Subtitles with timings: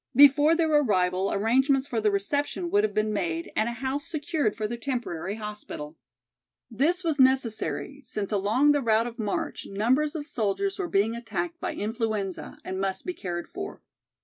[0.15, 4.55] Before their arrival arrangements for their reception would have been made and a house secured
[4.57, 5.95] for their temporary hospital.
[6.71, 11.59] This was necessary since along the route of march numbers of soldiers were being attacked
[11.59, 13.83] by influenza and must be cared for.